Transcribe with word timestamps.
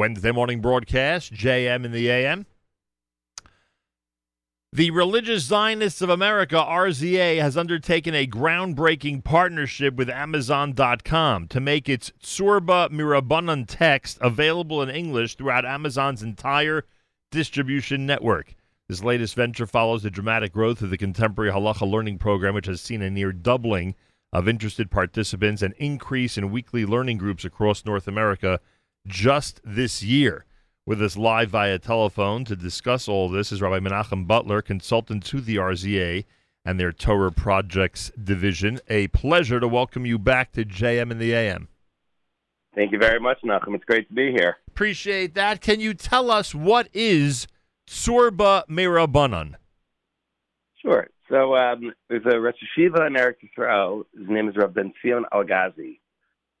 Wednesday 0.00 0.32
morning 0.32 0.62
broadcast, 0.62 1.30
JM 1.30 1.84
in 1.84 1.92
the 1.92 2.08
AM. 2.08 2.46
The 4.72 4.90
Religious 4.92 5.42
Zionists 5.42 6.00
of 6.00 6.08
America, 6.08 6.54
RZA, 6.54 7.38
has 7.42 7.54
undertaken 7.54 8.14
a 8.14 8.26
groundbreaking 8.26 9.24
partnership 9.24 9.96
with 9.96 10.08
Amazon.com 10.08 11.48
to 11.48 11.60
make 11.60 11.86
its 11.86 12.14
Tzurba 12.22 12.88
Mirabanan 12.88 13.66
text 13.68 14.16
available 14.22 14.80
in 14.80 14.88
English 14.88 15.34
throughout 15.34 15.66
Amazon's 15.66 16.22
entire 16.22 16.86
distribution 17.30 18.06
network. 18.06 18.54
This 18.88 19.04
latest 19.04 19.34
venture 19.34 19.66
follows 19.66 20.02
the 20.02 20.10
dramatic 20.10 20.54
growth 20.54 20.80
of 20.80 20.88
the 20.88 20.96
contemporary 20.96 21.52
halacha 21.52 21.86
learning 21.86 22.16
program, 22.16 22.54
which 22.54 22.64
has 22.64 22.80
seen 22.80 23.02
a 23.02 23.10
near 23.10 23.32
doubling 23.32 23.94
of 24.32 24.48
interested 24.48 24.90
participants 24.90 25.60
and 25.60 25.74
increase 25.74 26.38
in 26.38 26.50
weekly 26.50 26.86
learning 26.86 27.18
groups 27.18 27.44
across 27.44 27.84
North 27.84 28.08
America 28.08 28.60
just 29.06 29.60
this 29.64 30.02
year. 30.02 30.44
With 30.86 31.02
us 31.02 31.16
live 31.16 31.50
via 31.50 31.78
telephone 31.78 32.44
to 32.46 32.56
discuss 32.56 33.06
all 33.06 33.28
this 33.28 33.52
is 33.52 33.62
Rabbi 33.62 33.78
Menachem 33.78 34.26
Butler, 34.26 34.62
consultant 34.62 35.24
to 35.26 35.40
the 35.40 35.56
RZA 35.56 36.24
and 36.64 36.80
their 36.80 36.92
Torah 36.92 37.30
Projects 37.30 38.10
division. 38.22 38.80
A 38.88 39.08
pleasure 39.08 39.60
to 39.60 39.68
welcome 39.68 40.04
you 40.04 40.18
back 40.18 40.52
to 40.52 40.64
JM 40.64 41.10
in 41.10 41.18
the 41.18 41.32
AM. 41.32 41.68
Thank 42.74 42.92
you 42.92 42.98
very 42.98 43.20
much, 43.20 43.38
Nachum. 43.44 43.74
It's 43.74 43.84
great 43.84 44.08
to 44.08 44.14
be 44.14 44.32
here. 44.32 44.56
Appreciate 44.68 45.34
that. 45.34 45.60
Can 45.60 45.80
you 45.80 45.94
tell 45.94 46.30
us 46.30 46.54
what 46.54 46.88
is 46.92 47.46
Tzurba 47.86 48.66
Mirabanan? 48.68 49.54
Sure. 50.80 51.08
So 51.28 51.54
um, 51.54 51.92
there's 52.08 52.24
a 52.26 52.40
Rosh 52.40 52.54
Yeshiva 52.78 53.06
in 53.06 53.14
Eretz 53.14 53.36
Yisrael. 53.44 54.04
His 54.16 54.28
name 54.28 54.48
is 54.48 54.56
Rabbi 54.56 54.82
Ben 54.82 54.92
Zion. 55.02 55.24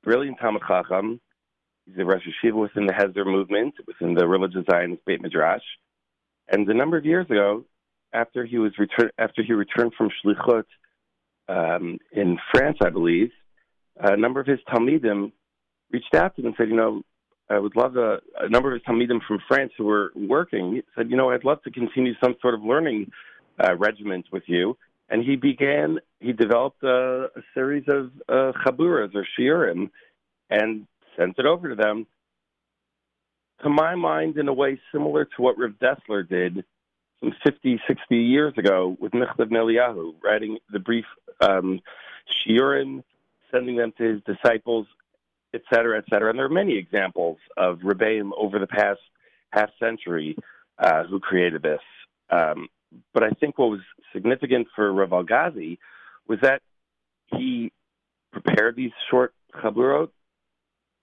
Brilliant 0.02 0.38
Talmud 0.40 0.62
Chacham. 0.66 1.20
He's 1.90 2.02
a 2.02 2.04
Rosh 2.04 2.22
Yeshiva 2.26 2.54
within 2.54 2.86
the 2.86 2.92
Hesder 2.92 3.26
movement, 3.26 3.74
within 3.86 4.14
the 4.14 4.26
religious 4.26 4.64
Zionist 4.70 5.04
Beit 5.04 5.20
Midrash. 5.20 5.62
And 6.48 6.68
a 6.68 6.74
number 6.74 6.96
of 6.96 7.04
years 7.04 7.26
ago, 7.26 7.64
after 8.12 8.44
he 8.44 8.58
was 8.58 8.72
return, 8.78 9.10
after 9.18 9.42
he 9.42 9.52
returned 9.52 9.92
from 9.96 10.10
Shlichut 10.24 10.64
um, 11.48 11.98
in 12.12 12.38
France, 12.52 12.78
I 12.82 12.90
believe, 12.90 13.30
a 13.96 14.16
number 14.16 14.40
of 14.40 14.46
his 14.46 14.58
Talmidim 14.68 15.32
reached 15.92 16.14
out 16.14 16.36
to 16.36 16.42
him 16.42 16.48
and 16.48 16.54
said, 16.56 16.68
you 16.68 16.76
know, 16.76 17.02
I 17.48 17.58
would 17.58 17.74
love 17.74 17.96
a, 17.96 18.20
a 18.38 18.48
number 18.48 18.72
of 18.72 18.80
his 18.80 18.82
Talmidim 18.82 19.20
from 19.26 19.38
France 19.48 19.72
who 19.76 19.84
were 19.84 20.12
working 20.14 20.82
said, 20.96 21.10
you 21.10 21.16
know, 21.16 21.30
I'd 21.30 21.44
love 21.44 21.62
to 21.64 21.70
continue 21.70 22.14
some 22.22 22.36
sort 22.40 22.54
of 22.54 22.62
learning 22.62 23.10
uh, 23.62 23.76
regiment 23.76 24.26
with 24.32 24.44
you. 24.46 24.76
And 25.08 25.24
he 25.24 25.34
began, 25.34 25.98
he 26.20 26.32
developed 26.32 26.84
a, 26.84 27.30
a 27.36 27.42
series 27.52 27.84
of 27.88 28.12
uh, 28.28 28.52
chaburas 28.64 29.12
or 29.14 29.26
shiurim 29.38 29.90
and 30.50 30.86
sent 31.16 31.38
it 31.38 31.46
over 31.46 31.70
to 31.70 31.74
them. 31.74 32.06
To 33.62 33.68
my 33.68 33.94
mind, 33.94 34.38
in 34.38 34.48
a 34.48 34.52
way 34.52 34.80
similar 34.90 35.24
to 35.24 35.42
what 35.42 35.58
Rav 35.58 35.72
Dessler 35.72 36.26
did 36.26 36.64
some 37.20 37.32
50, 37.44 37.80
60 37.86 38.16
years 38.16 38.54
ago 38.56 38.96
with 38.98 39.12
Michtav 39.12 39.50
Eliyahu, 39.50 40.14
writing 40.22 40.58
the 40.72 40.78
brief 40.78 41.04
um, 41.40 41.80
shiurim, 42.26 43.02
sending 43.50 43.76
them 43.76 43.92
to 43.98 44.14
his 44.14 44.22
disciples, 44.22 44.86
et 45.52 45.62
cetera, 45.72 45.98
et 45.98 46.04
cetera. 46.08 46.30
And 46.30 46.38
there 46.38 46.46
are 46.46 46.50
many 46.50 46.78
examples 46.78 47.38
of 47.56 47.80
Rebbeim 47.80 48.30
over 48.36 48.58
the 48.58 48.66
past 48.66 49.00
half 49.50 49.70
century 49.78 50.36
uh, 50.78 51.04
who 51.04 51.20
created 51.20 51.62
this. 51.62 51.80
Um, 52.30 52.68
but 53.12 53.22
I 53.22 53.30
think 53.30 53.58
what 53.58 53.70
was 53.70 53.80
significant 54.12 54.68
for 54.74 54.92
Rav 54.92 55.10
Algazi 55.10 55.78
was 56.26 56.38
that 56.42 56.62
he 57.26 57.72
prepared 58.32 58.76
these 58.76 58.92
short 59.10 59.34
chaburot 59.54 60.10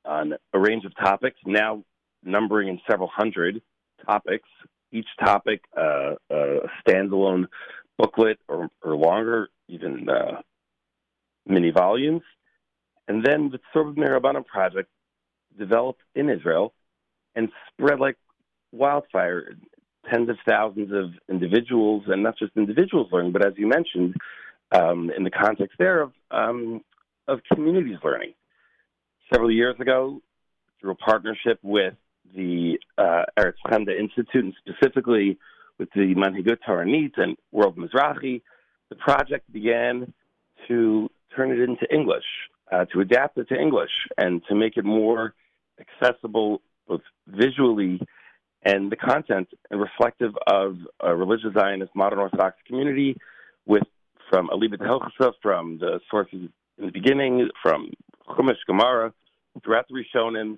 on 0.08 0.34
a 0.54 0.60
range 0.60 0.86
of 0.86 0.96
topics, 0.96 1.40
now 1.46 1.84
numbering 2.24 2.68
in 2.70 2.80
several 2.90 3.10
hundred 3.14 3.62
topics. 4.06 4.48
Each 4.92 5.08
topic 5.20 5.62
uh, 5.76 6.16
a 6.30 6.60
standalone 6.88 7.48
booklet 7.98 8.40
or, 8.48 8.70
or 8.82 8.96
longer, 8.96 9.50
even 9.68 10.08
uh, 10.10 10.42
mini 11.46 11.72
volumes. 11.72 12.22
And 13.08 13.24
then 13.26 13.52
the 13.52 13.60
Tzurba 13.74 13.96
Mirabanan 13.96 14.46
project 14.46 14.90
developed 15.58 16.02
in 16.16 16.30
Israel 16.30 16.74
and 17.36 17.50
spread 17.70 18.00
like 18.00 18.18
wildfire. 18.72 19.56
Tens 20.10 20.30
of 20.30 20.38
thousands 20.48 20.94
of 20.94 21.12
individuals, 21.30 22.04
and 22.08 22.24
not 22.24 22.38
just 22.38 22.54
individuals 22.56 23.10
learning, 23.12 23.34
but 23.34 23.46
as 23.46 23.52
you 23.58 23.68
mentioned, 23.68 24.16
um, 24.72 25.12
in 25.16 25.26
the 25.26 25.30
context 25.30 25.76
there 25.78 26.02
of 26.02 26.14
um, 26.32 26.80
of 27.28 27.42
communities 27.52 27.98
learning. 28.06 28.34
Several 29.32 29.52
years 29.52 29.76
ago, 29.80 30.22
through 30.80 30.92
a 30.92 30.96
partnership 30.96 31.60
with 31.64 31.96
the 32.36 32.80
uh, 32.98 33.24
Eretz 33.38 33.90
Institute, 34.00 34.46
and 34.46 34.54
specifically 34.66 35.38
with 35.78 35.90
the 35.94 36.16
Manhigut 36.16 36.58
Toranit 36.68 37.14
and 37.18 37.38
World 37.52 37.78
Mizrahi, 37.78 38.42
the 38.90 38.96
project 38.96 39.52
began 39.52 40.14
to 40.68 41.10
turn 41.36 41.52
it 41.52 41.60
into 41.60 41.86
English, 41.94 42.24
uh, 42.72 42.86
to 42.86 43.02
adapt 43.02 43.38
it 43.38 43.50
to 43.50 43.60
English, 43.60 43.92
and 44.18 44.42
to 44.48 44.56
make 44.56 44.78
it 44.78 44.86
more 44.86 45.34
accessible 45.80 46.62
both 46.88 47.02
visually 47.28 48.00
and 48.64 48.92
the 48.92 48.96
content 48.96 49.48
and 49.70 49.80
reflective 49.80 50.34
of 50.48 50.78
a 51.00 51.16
religious 51.16 51.54
Zionist 51.54 51.96
modern 51.96 52.20
Orthodox 52.20 52.58
community 52.66 53.18
with 53.66 53.84
from 54.30 54.50
Alibet 54.50 54.80
Hilchasa, 54.80 55.32
from 55.42 55.78
the 55.80 56.02
sources 56.12 56.50
in 56.78 56.86
the 56.86 56.92
beginning, 56.92 57.50
from 57.62 57.92
Chumash 58.30 58.58
Gemara, 58.68 59.14
throughout 59.64 59.86
the 59.90 59.96
Rishonim, 59.96 60.58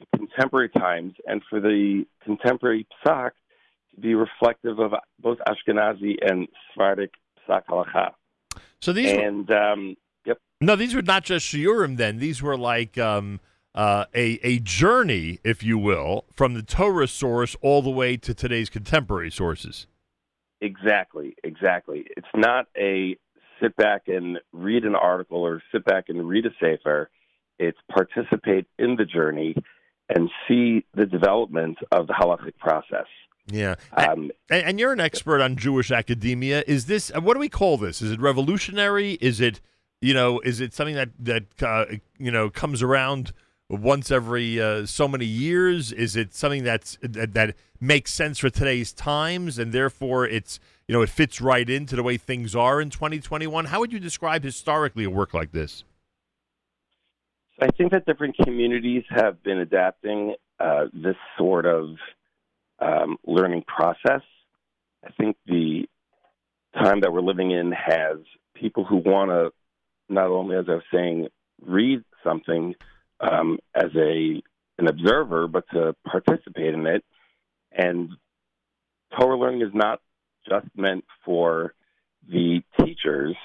to 0.00 0.06
contemporary 0.16 0.68
times, 0.70 1.14
and 1.26 1.42
for 1.48 1.60
the 1.60 2.04
contemporary 2.24 2.86
Psak 3.04 3.30
to 3.94 4.00
be 4.00 4.14
reflective 4.14 4.78
of 4.78 4.92
both 5.20 5.38
Ashkenazi 5.46 6.16
and 6.22 6.48
Sephardic 6.72 7.12
Psak 7.48 7.62
halacha. 7.68 8.12
So 8.80 8.92
these 8.92 9.12
and 9.12 9.48
were, 9.48 9.56
um, 9.56 9.96
yep. 10.24 10.38
No, 10.60 10.76
these 10.76 10.94
were 10.94 11.02
not 11.02 11.24
just 11.24 11.46
shiurim. 11.46 11.96
Then 11.96 12.18
these 12.18 12.42
were 12.42 12.56
like 12.56 12.96
um, 12.96 13.40
uh, 13.74 14.06
a 14.14 14.38
a 14.42 14.58
journey, 14.60 15.38
if 15.44 15.62
you 15.62 15.76
will, 15.76 16.24
from 16.34 16.54
the 16.54 16.62
Torah 16.62 17.08
source 17.08 17.56
all 17.60 17.82
the 17.82 17.90
way 17.90 18.16
to 18.16 18.32
today's 18.32 18.70
contemporary 18.70 19.30
sources. 19.30 19.86
Exactly, 20.62 21.34
exactly. 21.42 22.06
It's 22.16 22.28
not 22.34 22.66
a 22.76 23.16
sit 23.60 23.76
back 23.76 24.02
and 24.08 24.38
read 24.52 24.84
an 24.84 24.94
article 24.94 25.38
or 25.38 25.62
sit 25.72 25.84
back 25.84 26.04
and 26.08 26.28
read 26.28 26.46
a 26.46 26.50
sefer. 26.60 27.10
It's 27.58 27.78
participate 27.90 28.66
in 28.78 28.96
the 28.96 29.04
journey 29.04 29.54
and 30.08 30.30
see 30.48 30.84
the 30.94 31.06
development 31.06 31.78
of 31.92 32.06
the 32.06 32.14
halachic 32.14 32.56
process. 32.58 33.06
Yeah, 33.46 33.76
um, 33.96 34.30
and, 34.48 34.62
and, 34.64 34.80
you're 34.80 34.92
an 34.92 35.00
expert 35.00 35.40
on 35.40 35.56
Jewish 35.56 35.90
academia. 35.90 36.62
Is 36.66 36.86
this 36.86 37.10
what 37.10 37.34
do 37.34 37.40
we 37.40 37.48
call 37.48 37.78
this? 37.78 38.00
Is 38.00 38.12
it 38.12 38.20
revolutionary? 38.20 39.14
Is 39.14 39.40
it 39.40 39.60
you 40.00 40.14
know? 40.14 40.40
Is 40.40 40.60
it 40.60 40.72
something 40.72 40.94
that 40.94 41.10
that 41.18 41.62
uh, 41.62 41.86
you 42.18 42.30
know 42.30 42.48
comes 42.48 42.82
around 42.82 43.32
once 43.68 44.10
every 44.10 44.60
uh, 44.60 44.86
so 44.86 45.08
many 45.08 45.24
years? 45.24 45.90
Is 45.90 46.16
it 46.16 46.34
something 46.34 46.64
that's 46.64 46.98
that, 47.02 47.34
that 47.34 47.56
makes 47.80 48.12
sense 48.12 48.38
for 48.38 48.50
today's 48.50 48.92
times, 48.92 49.58
and 49.58 49.72
therefore 49.72 50.26
it's 50.26 50.60
you 50.90 50.96
know 50.96 51.02
it 51.02 51.08
fits 51.08 51.40
right 51.40 51.70
into 51.70 51.94
the 51.94 52.02
way 52.02 52.16
things 52.16 52.56
are 52.56 52.80
in 52.80 52.90
2021? 52.90 53.66
How 53.66 53.78
would 53.78 53.92
you 53.92 54.00
describe 54.00 54.42
historically 54.42 55.04
a 55.04 55.10
work 55.10 55.32
like 55.32 55.52
this? 55.52 55.84
I 57.62 57.68
think 57.68 57.92
that 57.92 58.06
different 58.06 58.34
communities 58.42 59.04
have 59.08 59.40
been 59.44 59.58
adapting 59.58 60.34
uh, 60.58 60.86
this 60.92 61.14
sort 61.38 61.64
of 61.64 61.90
um, 62.80 63.18
learning 63.24 63.62
process. 63.68 64.22
I 65.06 65.10
think 65.16 65.36
the 65.46 65.84
time 66.74 67.02
that 67.02 67.12
we're 67.12 67.20
living 67.20 67.52
in 67.52 67.70
has 67.70 68.16
people 68.56 68.84
who 68.84 68.96
want 68.96 69.30
to 69.30 69.52
not 70.12 70.26
only, 70.26 70.56
as 70.56 70.64
I 70.68 70.72
was 70.72 70.82
saying, 70.92 71.28
read 71.64 72.02
something 72.24 72.74
um, 73.20 73.60
as 73.76 73.94
a 73.94 74.42
an 74.78 74.88
observer, 74.88 75.46
but 75.46 75.66
to 75.72 75.94
participate 76.04 76.74
in 76.74 76.84
it. 76.88 77.04
And 77.70 78.08
Torah 79.16 79.38
learning 79.38 79.62
is 79.62 79.72
not 79.72 80.00
just 80.48 80.66
meant 80.76 81.04
for 81.24 81.74
the 82.30 82.62
teachers, 82.80 83.36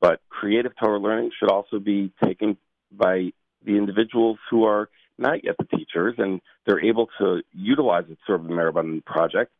but 0.00 0.20
creative 0.28 0.72
Torah 0.80 0.98
learning 0.98 1.30
should 1.38 1.50
also 1.50 1.78
be 1.78 2.12
taken 2.22 2.56
by 2.92 3.32
the 3.64 3.76
individuals 3.76 4.38
who 4.50 4.64
are 4.64 4.88
not 5.18 5.44
yet 5.44 5.56
the 5.58 5.76
teachers, 5.76 6.14
and 6.18 6.40
they're 6.66 6.84
able 6.84 7.08
to 7.18 7.42
utilize 7.52 8.04
it 8.10 8.18
sort 8.26 8.40
of 8.40 8.46
the 8.46 8.52
Mirabanan 8.52 9.04
project 9.04 9.52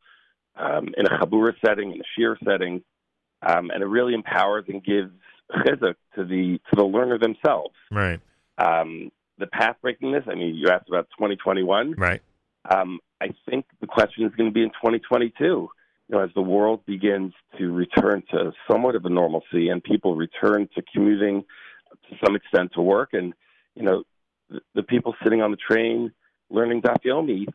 um, 0.56 0.88
in 0.96 1.06
a 1.06 1.10
Chabura 1.10 1.54
setting, 1.64 1.92
in 1.92 2.00
a 2.00 2.20
Shiur 2.20 2.36
setting, 2.44 2.82
um, 3.42 3.70
and 3.70 3.82
it 3.82 3.86
really 3.86 4.14
empowers 4.14 4.64
and 4.68 4.82
gives 4.82 5.12
chizuk 5.50 5.94
to 6.16 6.24
the 6.24 6.58
to 6.70 6.76
the 6.76 6.84
learner 6.84 7.18
themselves. 7.18 7.74
Right. 7.90 8.20
Um, 8.58 9.10
the 9.38 9.46
path 9.46 9.76
breakingness. 9.84 10.28
I 10.28 10.34
mean, 10.34 10.54
you 10.54 10.68
asked 10.68 10.88
about 10.88 11.08
2021. 11.18 11.94
Right. 11.96 12.22
Um, 12.70 13.00
I 13.20 13.28
think 13.48 13.66
the 13.80 13.86
question 13.86 14.24
is 14.24 14.32
going 14.36 14.48
to 14.48 14.54
be 14.54 14.62
in 14.62 14.70
2022. 14.70 15.68
You 16.08 16.16
know, 16.16 16.24
as 16.24 16.30
the 16.34 16.42
world 16.42 16.84
begins 16.86 17.32
to 17.58 17.72
return 17.72 18.22
to 18.30 18.52
somewhat 18.70 18.94
of 18.94 19.04
a 19.06 19.08
normalcy 19.08 19.68
and 19.68 19.82
people 19.82 20.16
return 20.16 20.68
to 20.74 20.82
commuting 20.92 21.44
to 22.10 22.16
some 22.24 22.36
extent 22.36 22.72
to 22.74 22.82
work, 22.82 23.10
and 23.12 23.32
you 23.74 23.82
know, 23.82 24.02
the, 24.50 24.60
the 24.74 24.82
people 24.82 25.14
sitting 25.22 25.40
on 25.40 25.50
the 25.50 25.56
train 25.56 26.12
learning 26.50 26.82
Daf 26.82 27.02
Yomi, 27.04 27.40
you 27.40 27.46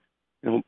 know, 0.44 0.62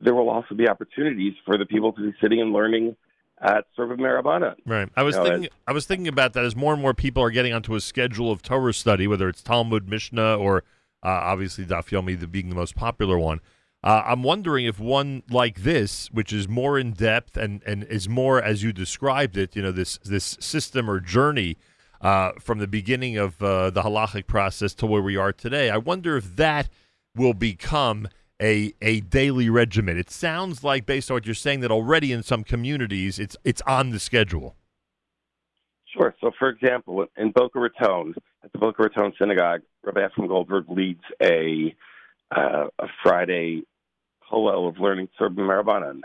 there 0.00 0.14
will 0.14 0.28
also 0.28 0.54
be 0.54 0.68
opportunities 0.68 1.34
for 1.44 1.56
the 1.56 1.66
people 1.66 1.92
to 1.92 2.10
be 2.10 2.16
sitting 2.20 2.40
and 2.40 2.52
learning 2.52 2.96
at 3.40 3.66
Tzurba 3.76 3.98
Mirabana. 3.98 4.56
Right. 4.64 4.88
I 4.96 5.02
was 5.02 5.16
You 5.16 5.22
know, 5.22 5.30
thinking. 5.30 5.50
I 5.66 5.72
was 5.72 5.86
thinking 5.86 6.08
about 6.08 6.32
that 6.34 6.44
as 6.44 6.56
more 6.56 6.72
and 6.72 6.82
more 6.82 6.94
people 6.94 7.22
are 7.22 7.30
getting 7.30 7.52
onto 7.52 7.74
a 7.74 7.80
schedule 7.80 8.30
of 8.30 8.42
Torah 8.42 8.72
study, 8.72 9.06
whether 9.06 9.28
it's 9.28 9.42
Talmud, 9.42 9.88
Mishnah, 9.88 10.36
or 10.36 10.64
uh, 11.02 11.08
obviously 11.08 11.64
Daf 11.64 11.88
Yomi, 11.88 12.18
the, 12.18 12.26
being 12.26 12.48
the 12.48 12.54
most 12.54 12.74
popular 12.74 13.18
one. 13.18 13.40
Uh, 13.84 14.02
I'm 14.04 14.22
wondering 14.22 14.66
if 14.66 14.80
one 14.80 15.22
like 15.30 15.62
this, 15.62 16.08
which 16.10 16.32
is 16.32 16.48
more 16.48 16.78
in 16.78 16.92
depth 16.92 17.36
and, 17.36 17.62
and 17.64 17.84
is 17.84 18.08
more 18.08 18.42
as 18.42 18.62
you 18.62 18.72
described 18.72 19.36
it, 19.36 19.54
you 19.54 19.62
know, 19.62 19.70
this 19.70 19.98
this 19.98 20.36
system 20.40 20.90
or 20.90 20.98
journey 20.98 21.56
uh, 22.00 22.32
from 22.40 22.58
the 22.58 22.66
beginning 22.66 23.16
of 23.16 23.40
uh, 23.42 23.70
the 23.70 23.82
halachic 23.82 24.26
process 24.26 24.74
to 24.74 24.86
where 24.86 25.02
we 25.02 25.16
are 25.16 25.32
today. 25.32 25.70
I 25.70 25.76
wonder 25.76 26.16
if 26.16 26.36
that 26.36 26.68
will 27.14 27.34
become 27.34 28.08
a 28.42 28.74
a 28.82 29.00
daily 29.00 29.48
regimen. 29.48 29.96
It 29.98 30.10
sounds 30.10 30.64
like, 30.64 30.84
based 30.84 31.10
on 31.10 31.14
what 31.14 31.26
you're 31.26 31.34
saying, 31.34 31.60
that 31.60 31.70
already 31.70 32.12
in 32.12 32.22
some 32.22 32.44
communities 32.44 33.18
it's 33.18 33.36
it's 33.44 33.62
on 33.62 33.90
the 33.90 34.00
schedule. 34.00 34.56
Sure. 35.96 36.14
So, 36.20 36.30
for 36.38 36.48
example, 36.48 37.06
in 37.16 37.30
Boca 37.30 37.58
Raton, 37.58 38.14
at 38.44 38.52
the 38.52 38.58
Boca 38.58 38.82
Raton 38.82 39.14
Synagogue, 39.18 39.62
Rabbi 39.82 40.06
Ephraim 40.06 40.28
Goldberg 40.28 40.68
leads 40.68 41.02
a 41.22 41.74
uh, 42.34 42.66
a 42.78 42.86
Friday 43.02 43.62
Hillel 44.30 44.68
of 44.68 44.78
learning 44.78 45.08
Tzurba 45.18 45.36
Mirabanan. 45.36 46.00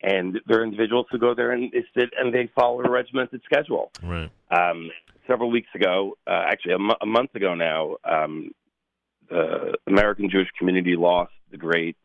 And 0.00 0.38
there 0.46 0.60
are 0.60 0.64
individuals 0.64 1.06
who 1.10 1.18
go 1.18 1.34
there 1.34 1.50
and 1.50 1.72
they 1.72 1.84
sit 1.96 2.10
and 2.16 2.32
they 2.32 2.48
follow 2.54 2.80
a 2.80 2.90
regimented 2.90 3.42
schedule. 3.44 3.90
Right. 4.02 4.30
Um, 4.50 4.90
several 5.26 5.50
weeks 5.50 5.68
ago, 5.74 6.16
uh, 6.26 6.44
actually 6.46 6.74
a, 6.74 6.78
mo- 6.78 6.96
a 7.00 7.06
month 7.06 7.34
ago 7.34 7.54
now, 7.54 7.96
um, 8.04 8.52
the 9.28 9.74
American 9.86 10.30
Jewish 10.30 10.48
community 10.56 10.94
lost 10.96 11.32
the 11.50 11.56
great 11.56 11.96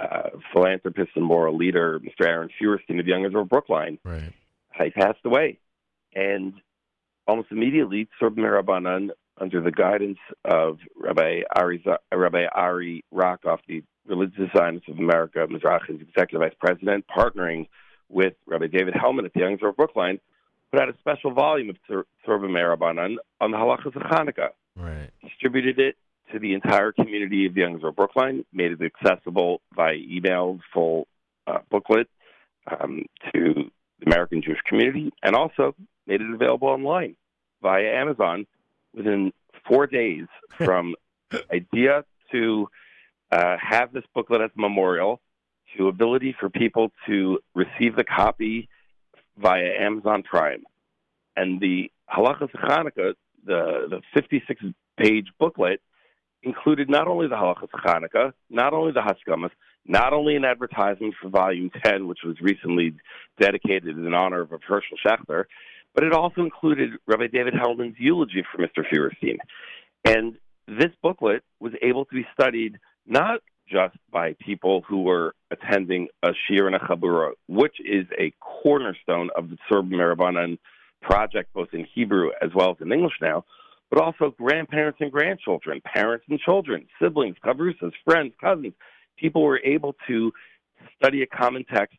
uh, 0.00 0.30
philanthropist 0.52 1.10
and 1.14 1.24
moral 1.24 1.56
leader, 1.56 2.00
Mr. 2.00 2.26
Aaron 2.26 2.48
Feuerstein 2.58 2.98
of 2.98 3.06
Young 3.06 3.24
Israel 3.24 3.44
Brookline. 3.44 3.98
Right. 4.04 4.32
He 4.82 4.90
passed 4.90 5.20
away. 5.24 5.58
And 6.14 6.54
almost 7.26 7.48
immediately, 7.50 8.08
Tzurba 8.20 8.38
Mirabanan, 8.38 9.10
under 9.40 9.60
the 9.60 9.70
guidance 9.70 10.18
of 10.44 10.78
Rabbi 10.96 11.40
Ari, 11.56 11.84
Rabbi 12.12 12.44
Ari 12.54 13.04
Rockoff, 13.12 13.58
the 13.66 13.82
Religious 14.06 14.50
Zionists 14.56 14.88
of 14.88 14.98
America, 14.98 15.46
Mizrachi's 15.50 16.00
executive 16.00 16.40
vice 16.40 16.54
president, 16.60 17.04
partnering 17.08 17.68
with 18.08 18.34
Rabbi 18.46 18.66
David 18.68 18.94
Hellman 18.94 19.24
at 19.24 19.32
the 19.32 19.40
Young 19.40 19.54
Israel 19.54 19.72
Brookline, 19.72 20.20
put 20.70 20.80
out 20.82 20.88
a 20.88 20.94
special 20.98 21.32
volume 21.32 21.70
of 21.70 21.76
Tzurba 21.88 22.06
Mirabanan 22.48 23.16
on 23.40 23.50
the 23.50 23.56
halachas 23.56 23.96
of 23.96 24.02
Hanukkah 24.02 24.50
Right. 24.76 25.10
distributed 25.22 25.78
it 25.78 25.96
to 26.32 26.38
the 26.38 26.52
entire 26.54 26.92
community 26.92 27.46
of 27.46 27.54
the 27.54 27.60
Young 27.62 27.76
Israel 27.76 27.92
Brookline, 27.92 28.44
made 28.52 28.72
it 28.72 28.80
accessible 28.82 29.60
by 29.74 29.94
email, 29.94 30.58
full 30.72 31.06
uh, 31.46 31.58
booklet 31.70 32.08
um, 32.80 33.04
to 33.32 33.70
the 34.00 34.06
American 34.06 34.42
Jewish 34.42 34.60
community, 34.66 35.12
and 35.22 35.34
also 35.34 35.74
made 36.06 36.20
it 36.20 36.30
available 36.30 36.68
online 36.68 37.16
via 37.62 37.84
Amazon 38.00 38.46
within 38.94 39.32
four 39.66 39.86
days 39.86 40.26
from 40.56 40.94
idea 41.52 42.04
to 42.32 42.68
uh, 43.32 43.56
have 43.60 43.92
this 43.92 44.04
booklet 44.14 44.40
as 44.40 44.50
a 44.56 44.60
memorial 44.60 45.20
to 45.76 45.88
ability 45.88 46.34
for 46.38 46.48
people 46.48 46.90
to 47.06 47.38
receive 47.54 47.96
the 47.96 48.04
copy 48.04 48.68
via 49.36 49.72
Amazon 49.80 50.22
Prime. 50.22 50.62
And 51.36 51.60
the 51.60 51.90
Halachas 52.08 52.52
Hanukkah, 52.52 53.14
the, 53.44 53.86
the 53.90 54.00
56 54.14 54.62
page 54.96 55.26
booklet, 55.38 55.80
included 56.42 56.88
not 56.88 57.08
only 57.08 57.26
the 57.26 57.34
Halachas 57.34 57.70
Hanukkah, 57.70 58.32
not 58.50 58.72
only 58.72 58.92
the 58.92 59.00
Haskamas, 59.00 59.50
not 59.86 60.12
only 60.12 60.36
an 60.36 60.44
advertisement 60.44 61.14
for 61.20 61.28
Volume 61.28 61.70
10, 61.84 62.06
which 62.06 62.20
was 62.24 62.40
recently 62.40 62.94
dedicated 63.40 63.98
in 63.98 64.14
honor 64.14 64.42
of 64.42 64.50
Herschel 64.50 64.96
Schachter, 65.04 65.44
but 65.94 66.04
it 66.04 66.12
also 66.12 66.42
included 66.42 66.90
Rabbi 67.06 67.28
David 67.28 67.54
Hellman's 67.54 67.96
eulogy 67.98 68.44
for 68.50 68.62
Mr. 68.62 68.84
Feuerstein. 68.88 69.38
And 70.04 70.36
this 70.66 70.90
booklet 71.02 71.42
was 71.60 71.72
able 71.82 72.04
to 72.06 72.14
be 72.14 72.26
studied 72.32 72.78
not 73.06 73.40
just 73.68 73.96
by 74.10 74.34
people 74.44 74.82
who 74.86 75.02
were 75.02 75.34
attending 75.50 76.08
a 76.22 76.30
shiur 76.30 76.66
and 76.66 76.74
a 76.74 76.78
chabura, 76.78 77.32
which 77.48 77.76
is 77.80 78.06
a 78.18 78.32
cornerstone 78.40 79.30
of 79.36 79.48
the 79.50 79.56
Tzurba 79.70 79.90
Mirabanan 79.90 80.58
project, 81.00 81.52
both 81.54 81.68
in 81.72 81.86
Hebrew 81.94 82.30
as 82.42 82.50
well 82.54 82.70
as 82.70 82.76
in 82.80 82.92
English 82.92 83.14
now, 83.20 83.44
but 83.90 84.00
also 84.00 84.34
grandparents 84.36 84.98
and 85.00 85.12
grandchildren, 85.12 85.80
parents 85.84 86.24
and 86.28 86.38
children, 86.40 86.86
siblings, 87.00 87.36
chavrusas, 87.44 87.92
friends, 88.04 88.32
cousins. 88.40 88.74
People 89.16 89.42
were 89.42 89.60
able 89.64 89.94
to 90.08 90.32
study 90.96 91.22
a 91.22 91.26
common 91.26 91.64
text 91.64 91.96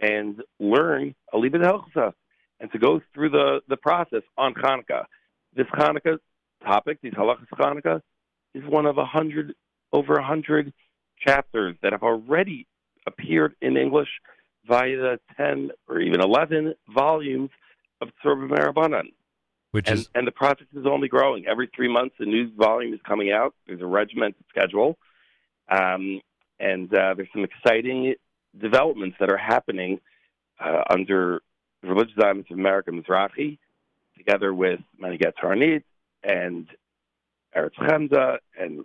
and 0.00 0.42
learn 0.60 1.14
a 1.32 1.36
Libet 1.36 1.64
and 2.60 2.70
to 2.72 2.78
go 2.78 3.00
through 3.12 3.30
the, 3.30 3.60
the 3.68 3.76
process 3.76 4.22
on 4.36 4.54
Hanukkah. 4.54 5.04
This 5.54 5.66
Hanukkah 5.74 6.18
topic, 6.62 6.98
these 7.02 7.12
halachas 7.12 7.46
Hanukkah, 7.52 8.00
is 8.54 8.62
one 8.64 8.86
of 8.86 8.98
a 8.98 9.04
hundred, 9.04 9.54
over 9.92 10.14
a 10.14 10.24
hundred 10.24 10.72
chapters 11.18 11.76
that 11.82 11.92
have 11.92 12.02
already 12.02 12.66
appeared 13.06 13.54
in 13.60 13.76
English 13.76 14.08
via 14.66 14.96
the 14.96 15.20
10 15.36 15.70
or 15.88 16.00
even 16.00 16.20
11 16.20 16.74
volumes 16.92 17.50
of 18.00 18.08
Tzurba 18.24 18.48
Mirabanan. 18.48 19.12
Which 19.72 19.88
And, 19.88 19.98
is 19.98 20.08
and 20.14 20.26
the 20.26 20.32
project 20.32 20.70
is 20.74 20.86
only 20.86 21.08
growing. 21.08 21.46
Every 21.46 21.68
three 21.74 21.92
months, 21.92 22.14
a 22.20 22.24
new 22.24 22.50
volume 22.54 22.94
is 22.94 23.00
coming 23.06 23.32
out. 23.32 23.54
There's 23.66 23.80
a 23.80 23.86
regimented 23.86 24.44
schedule. 24.48 24.96
Um, 25.68 26.20
and 26.60 26.94
uh, 26.94 27.14
there's 27.14 27.28
some 27.32 27.44
exciting 27.44 28.14
developments 28.58 29.16
that 29.18 29.30
are 29.30 29.36
happening 29.36 30.00
uh, 30.64 30.82
under 30.88 31.42
Religious 31.88 32.14
Zionists 32.20 32.50
of 32.50 32.58
America, 32.58 32.90
Mizrahi, 32.90 33.58
together 34.16 34.54
with 34.54 34.80
Manhigut 35.02 35.32
Toranit 35.42 35.82
and 36.22 36.66
Eretz 37.56 37.74
Chemda 37.80 38.38
and 38.58 38.84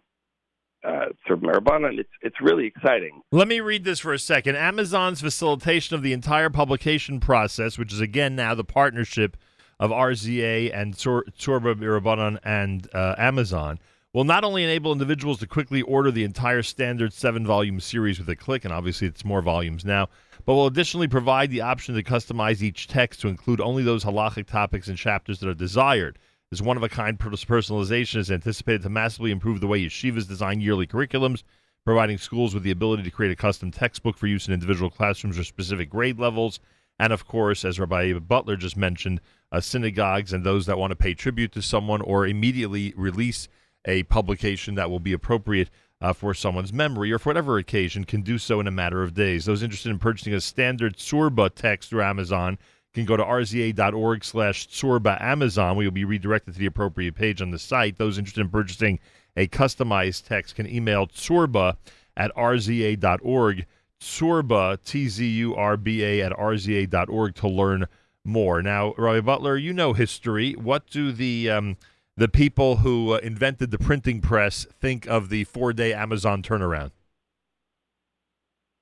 uh, 0.84 1.06
Serb. 1.28 1.44
It's, 1.44 2.10
it's 2.22 2.42
really 2.42 2.66
exciting. 2.66 3.22
Let 3.32 3.48
me 3.48 3.60
read 3.60 3.84
this 3.84 4.00
for 4.00 4.14
a 4.14 4.20
second. 4.20 4.56
Amazon's 4.56 5.22
facilitation 5.22 5.96
of 5.96 6.04
the 6.04 6.14
entire 6.14 6.50
publication 6.50 7.20
process, 7.20 7.78
which 7.78 7.92
is 7.92 8.00
again 8.00 8.36
now 8.36 8.56
the 8.56 8.64
partnership 8.64 9.38
of 9.80 9.92
RZA 9.92 10.74
and 10.74 10.94
Tzurba 10.96 11.76
Mirabanan 11.76 12.40
and 12.44 12.88
uh, 12.94 13.16
Amazon, 13.18 13.80
will 14.14 14.24
not 14.24 14.44
only 14.44 14.64
enable 14.64 14.92
individuals 14.92 15.40
to 15.40 15.48
quickly 15.48 15.82
order 15.82 16.12
the 16.12 16.24
entire 16.24 16.64
standard 16.64 17.14
seven 17.14 17.46
volume 17.46 17.80
series 17.80 18.20
with 18.20 18.28
a 18.30 18.36
click, 18.36 18.66
and 18.66 18.74
obviously 18.74 19.08
it's 19.08 19.24
more 19.24 19.42
volumes 19.42 19.86
now, 19.86 20.10
but 20.50 20.56
will 20.56 20.66
additionally 20.66 21.08
provide 21.08 21.52
the 21.52 21.62
option 21.62 21.94
to 21.94 22.02
customize 22.02 22.64
each 22.64 22.88
text 22.88 23.22
to 23.22 23.28
include 23.28 23.62
only 23.62 23.84
those 23.84 24.04
halachic 24.04 24.48
topics 24.48 24.88
and 24.88 24.98
chapters 24.98 25.40
that 25.40 25.48
are 25.48 25.54
desired. 25.54 26.18
This 26.50 26.60
one 26.60 26.76
of 26.76 26.82
a 26.82 26.90
kind 26.90 27.20
personalization 27.20 28.16
is 28.16 28.32
anticipated 28.32 28.82
to 28.82 28.90
massively 28.90 29.30
improve 29.30 29.62
the 29.62 29.68
way 29.68 29.86
yeshivas 29.86 30.28
design 30.28 30.60
yearly 30.60 30.88
curriculums, 30.88 31.44
providing 31.86 32.18
schools 32.18 32.56
with 32.56 32.64
the 32.64 32.72
ability 32.72 33.04
to 33.04 33.12
create 33.12 33.32
a 33.32 33.36
custom 33.36 33.70
textbook 33.70 34.18
for 34.18 34.26
use 34.26 34.48
in 34.48 34.54
individual 34.56 34.90
classrooms 34.90 35.38
or 35.38 35.44
specific 35.44 35.88
grade 35.88 36.18
levels. 36.18 36.60
And 36.98 37.14
of 37.14 37.28
course, 37.28 37.64
as 37.64 37.80
Rabbi 37.80 38.14
Butler 38.14 38.56
just 38.56 38.76
mentioned, 38.76 39.22
uh, 39.52 39.62
synagogues 39.62 40.34
and 40.34 40.44
those 40.44 40.66
that 40.66 40.80
want 40.80 40.90
to 40.90 40.96
pay 40.96 41.14
tribute 41.14 41.52
to 41.52 41.62
someone 41.62 42.02
or 42.02 42.26
immediately 42.26 42.92
release 42.98 43.48
a 43.86 44.02
publication 44.02 44.74
that 44.76 44.90
will 44.90 45.00
be 45.00 45.14
appropriate 45.14 45.70
uh, 46.02 46.14
for 46.14 46.34
someone's 46.34 46.74
memory 46.74 47.12
or 47.12 47.20
for 47.20 47.30
whatever 47.30 47.58
occasion 47.58 48.04
can 48.04 48.22
do 48.22 48.38
so 48.38 48.60
in 48.60 48.68
a 48.68 48.72
matter 48.72 49.04
of 49.04 49.14
days. 49.14 49.46
Those 49.46 49.64
interested 49.64 49.90
in 49.90 50.00
purchasing 50.00 50.34
a 50.34 50.42
standard 50.42 50.98
Tzurba 50.98 51.54
text 51.54 51.90
through 51.90 52.04
Amazon 52.04 52.58
can 52.94 53.06
go 53.06 53.18
to 53.18 53.24
rza.org 53.24 54.24
slash 54.24 54.68
Tzurba 54.68 55.22
Amazon, 55.22 55.76
where 55.76 55.84
you'll 55.84 55.92
be 55.92 56.06
redirected 56.06 56.54
to 56.54 56.60
the 56.60 56.66
appropriate 56.66 57.16
page 57.16 57.42
on 57.42 57.52
the 57.52 57.60
site. 57.60 57.98
Those 57.98 58.18
interested 58.18 58.42
in 58.42 58.50
purchasing 58.50 59.00
a 59.36 59.48
customized 59.48 60.28
text 60.28 60.56
can 60.56 60.68
email 60.68 61.08
Tzurba 61.08 61.76
at 62.18 62.34
rza.org, 62.36 63.66
Tzurba, 64.02 64.84
T-Z-U-R-B-A, 64.84 66.22
at 66.22 66.32
rza.org 66.32 67.36
to 67.36 67.48
learn 67.48 67.86
more. 68.26 68.62
Now, 68.62 68.94
Rabbi 68.98 69.22
Butler, 69.22 69.58
you 69.58 69.74
know 69.74 69.94
history. 69.94 70.54
What 70.54 70.88
do 70.90 71.12
the 71.12 71.50
um, 71.50 71.78
the 72.20 72.28
people 72.28 72.78
who 72.78 73.14
uh, 73.14 73.18
invented 73.24 73.72
the 73.72 73.78
printing 73.78 74.20
press 74.20 74.68
think 74.80 75.08
of 75.08 75.30
the 75.30 75.46
four 75.46 75.72
day 75.72 75.94
Amazon 75.94 76.44
turnaround? 76.44 76.92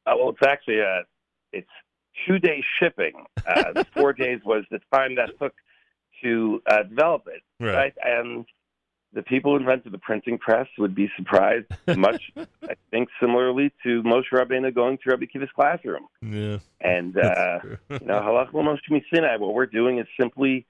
Uh, 0.08 0.14
well, 0.18 0.30
it's 0.30 0.46
actually 0.46 0.80
a 0.80 1.04
it's 1.54 1.70
two 2.26 2.40
day 2.40 2.64
shipping. 2.80 3.26
Uh, 3.48 3.72
the 3.76 3.86
four 3.94 4.12
days 4.12 4.40
was 4.44 4.66
the 4.72 4.80
time 4.92 5.16
that 5.16 5.30
took 5.40 5.54
to 6.24 6.62
uh, 6.66 6.82
develop 6.84 7.28
it, 7.28 7.44
right. 7.64 7.94
And 8.04 8.46
the 9.14 9.22
people 9.22 9.52
who 9.52 9.60
invented 9.60 9.92
the 9.92 10.00
printing 10.00 10.40
press 10.40 10.68
would 10.80 10.96
be 10.96 11.10
surprised, 11.16 11.68
much 11.96 12.32
I 12.38 12.76
think, 12.90 13.10
similarly 13.20 13.72
to 13.84 14.02
Moshe 14.02 14.32
Rabbeinu 14.34 14.74
going 14.74 14.98
to 14.98 15.12
Rabbi 15.12 15.26
Akiva's 15.26 15.52
classroom. 15.56 16.08
Yeah, 16.24 16.58
And 16.82 17.16
uh, 17.24 17.60
you 17.92 18.00
know, 18.04 18.20
halach 18.20 18.52
Moshe 18.52 19.04
Sinai. 19.14 19.38
What 19.38 19.54
we're 19.54 19.68
doing 19.68 20.00
is 20.00 20.08
simply 20.20 20.66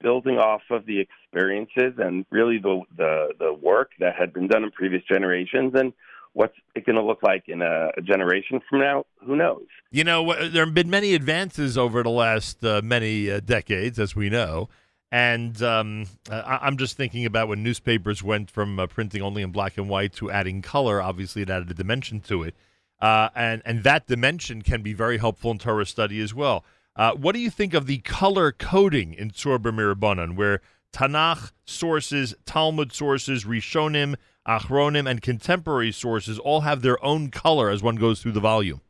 building 0.00 0.38
off 0.38 0.62
of 0.70 0.86
the 0.86 1.00
experiences 1.00 1.94
and 1.98 2.24
really 2.30 2.58
the, 2.58 2.82
the 2.96 3.28
the 3.38 3.52
work 3.52 3.90
that 4.00 4.14
had 4.16 4.32
been 4.32 4.48
done 4.48 4.64
in 4.64 4.70
previous 4.70 5.02
generations, 5.08 5.72
and 5.74 5.92
What's 6.32 6.54
it 6.76 6.86
going 6.86 6.96
to 6.96 7.02
look 7.02 7.22
like 7.22 7.44
in 7.48 7.60
a, 7.60 7.90
a, 7.96 8.02
generation 8.02 8.60
from 8.68 8.80
now? 8.80 9.04
Who 9.26 9.34
knows? 9.34 9.64
You 9.90 10.04
know, 10.04 10.48
there 10.48 10.64
have 10.64 10.74
been 10.74 10.88
many 10.88 11.14
advances 11.14 11.76
over 11.76 12.04
the 12.04 12.10
last 12.10 12.64
uh, 12.64 12.82
many 12.84 13.28
uh, 13.28 13.40
decades, 13.40 13.98
as 13.98 14.14
we 14.14 14.30
know. 14.30 14.68
And 15.10 15.60
um, 15.60 16.06
I- 16.30 16.68
am 16.68 16.76
just 16.76 16.96
thinking 16.96 17.26
about 17.26 17.48
when 17.48 17.64
newspapers 17.64 18.22
went 18.22 18.48
from 18.48 18.78
uh, 18.78 18.86
printing 18.86 19.22
only 19.22 19.42
in 19.42 19.50
black 19.50 19.76
and 19.76 19.88
white 19.88 20.12
to 20.14 20.30
adding 20.30 20.62
color. 20.62 21.02
Obviously, 21.02 21.42
it 21.42 21.50
added 21.50 21.68
a 21.68 21.74
dimension 21.74 22.20
to 22.20 22.44
it, 22.44 22.54
uh, 23.00 23.30
and 23.34 23.60
and 23.64 23.82
that 23.82 24.06
dimension 24.06 24.62
can 24.62 24.82
be 24.82 24.92
very 24.92 25.18
helpful 25.18 25.50
in 25.50 25.58
Torah 25.58 25.84
study 25.84 26.20
as 26.20 26.32
well. 26.32 26.64
Uh, 26.96 27.12
what 27.12 27.34
do 27.34 27.40
you 27.40 27.50
think 27.50 27.72
of 27.72 27.86
the 27.86 27.98
color 27.98 28.52
coding 28.52 29.14
in 29.14 29.30
Tzurba 29.30 29.72
Mirabanan, 29.72 30.36
where 30.36 30.60
Tanakh 30.92 31.52
sources, 31.64 32.34
Talmud 32.44 32.92
sources, 32.92 33.44
Rishonim, 33.44 34.16
Achronim, 34.46 35.08
and 35.08 35.22
contemporary 35.22 35.92
sources 35.92 36.38
all 36.38 36.62
have 36.62 36.82
their 36.82 37.02
own 37.04 37.30
color 37.30 37.70
as 37.70 37.82
one 37.82 37.96
goes 37.96 38.20
through 38.20 38.32
the 38.32 38.40
volume? 38.40 38.80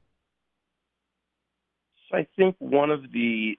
So 2.11 2.19
I 2.19 2.27
think 2.37 2.57
one 2.59 2.91
of 2.91 3.03
the 3.13 3.57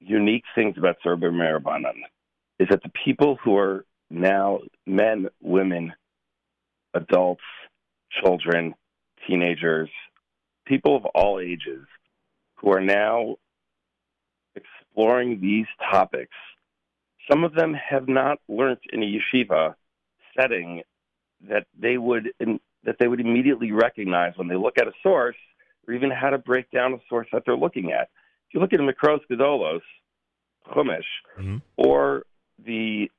unique 0.00 0.44
things 0.54 0.76
about 0.76 0.96
Tzurba 1.04 1.32
Mirabanan 1.32 2.02
is 2.58 2.68
that 2.70 2.82
the 2.82 2.92
people 3.04 3.38
who 3.42 3.56
are 3.56 3.84
now 4.10 4.60
men, 4.86 5.28
women, 5.40 5.92
adults, 6.92 7.42
children, 8.22 8.74
teenagers, 9.26 9.88
people 10.66 10.96
of 10.96 11.04
all 11.06 11.40
ages 11.40 11.86
who 12.64 12.72
are 12.72 12.80
now 12.80 13.36
exploring 14.56 15.40
these 15.40 15.66
topics. 15.90 16.34
Some 17.30 17.44
of 17.44 17.54
them 17.54 17.74
have 17.74 18.08
not 18.08 18.38
learned 18.48 18.78
in 18.92 19.02
a 19.02 19.06
yeshiva 19.06 19.74
setting 20.38 20.82
that 21.48 21.66
they 21.78 21.98
would 21.98 22.30
in, 22.40 22.58
that 22.84 22.96
they 22.98 23.08
would 23.08 23.20
immediately 23.20 23.72
recognize 23.72 24.32
when 24.36 24.48
they 24.48 24.56
look 24.56 24.78
at 24.78 24.86
a 24.86 24.92
source, 25.02 25.36
or 25.86 25.94
even 25.94 26.10
how 26.10 26.30
to 26.30 26.38
break 26.38 26.70
down 26.70 26.94
a 26.94 26.98
source 27.08 27.26
that 27.32 27.42
they're 27.44 27.56
looking 27.56 27.92
at. 27.92 28.08
If 28.48 28.54
you 28.54 28.60
look 28.60 28.72
at 28.72 28.78
the 28.78 28.84
Mikros 28.84 29.20
Gedolos, 29.30 29.80
Chumash, 30.68 31.02
mm-hmm. 31.38 31.58
or 31.76 32.24
the 32.64 33.10